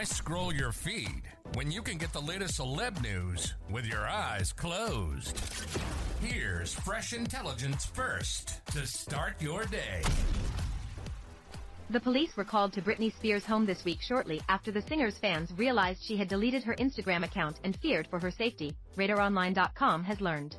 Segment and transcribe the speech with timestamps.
[0.00, 4.50] Why scroll your feed when you can get the latest celeb news with your eyes
[4.50, 5.38] closed?
[6.22, 10.00] Here's fresh intelligence first to start your day.
[11.90, 15.52] The police were called to Britney Spears' home this week shortly after the singer's fans
[15.58, 20.56] realized she had deleted her Instagram account and feared for her safety, RadarOnline.com has learned.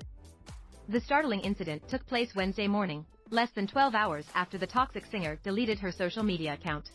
[0.87, 5.39] The startling incident took place Wednesday morning, less than 12 hours after the toxic singer
[5.41, 6.91] deleted her social media account.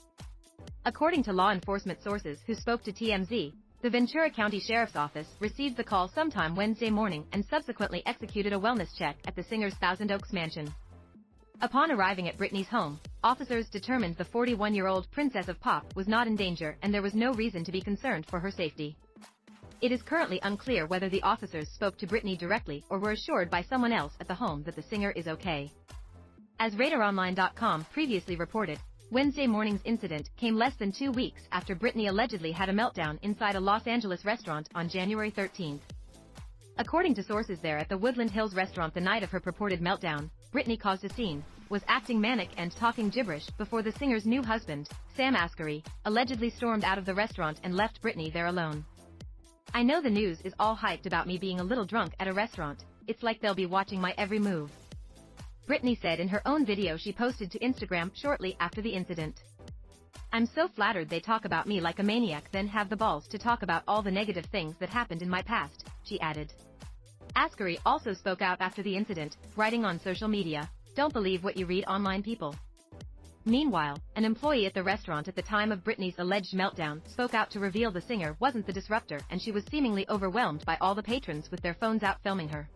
[0.85, 5.77] According to law enforcement sources who spoke to TMZ, the Ventura County Sheriff's Office received
[5.77, 10.11] the call sometime Wednesday morning and subsequently executed a wellness check at the singer's Thousand
[10.11, 10.73] Oaks mansion.
[11.61, 16.37] Upon arriving at Britney's home, officers determined the 41-year-old Princess of Pop was not in
[16.37, 18.97] danger and there was no reason to be concerned for her safety.
[19.81, 23.63] It is currently unclear whether the officers spoke to Britney directly or were assured by
[23.63, 25.71] someone else at the home that the singer is okay.
[26.59, 28.79] As RadarOnline.com previously reported,
[29.13, 33.55] Wednesday morning's incident came less than two weeks after Britney allegedly had a meltdown inside
[33.55, 35.81] a Los Angeles restaurant on January 13.
[36.79, 40.29] According to sources there at the Woodland Hills restaurant the night of her purported meltdown,
[40.53, 44.89] Britney caused a scene, was acting manic and talking gibberish before the singer's new husband,
[45.17, 48.85] Sam Asghari, allegedly stormed out of the restaurant and left Britney there alone.
[49.73, 52.33] I know the news is all hyped about me being a little drunk at a
[52.33, 54.73] restaurant, it's like they'll be watching my every move.
[55.67, 59.41] Britney said in her own video she posted to Instagram shortly after the incident.
[60.33, 63.39] I'm so flattered they talk about me like a maniac then have the balls to
[63.39, 66.53] talk about all the negative things that happened in my past, she added.
[67.35, 71.67] Asghari also spoke out after the incident, writing on social media, don't believe what you
[71.67, 72.55] read online people.
[73.45, 77.51] Meanwhile, an employee at the restaurant at the time of Britney's alleged meltdown spoke out
[77.51, 81.03] to reveal the singer wasn't the disruptor and she was seemingly overwhelmed by all the
[81.03, 82.69] patrons with their phones out filming her.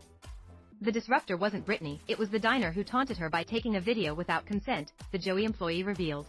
[0.82, 4.14] The disruptor wasn't Britney, it was the diner who taunted her by taking a video
[4.14, 6.26] without consent, the Joey employee revealed.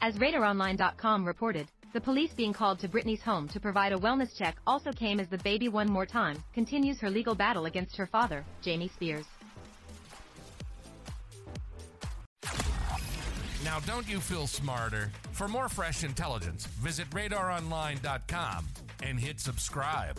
[0.00, 4.56] As RadarOnline.com reported, the police being called to Britney's home to provide a wellness check
[4.64, 8.44] also came as the baby one more time continues her legal battle against her father,
[8.62, 9.26] Jamie Spears.
[13.64, 15.10] Now, don't you feel smarter?
[15.32, 18.66] For more fresh intelligence, visit radaronline.com
[19.02, 20.18] and hit subscribe.